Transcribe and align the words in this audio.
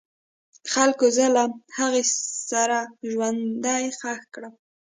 خلکو 0.73 1.05
زه 1.17 1.25
له 1.35 1.43
هغې 1.77 2.03
سره 2.49 2.77
ژوندی 3.09 3.85
خښ 3.99 4.21
کړم. 4.33 4.53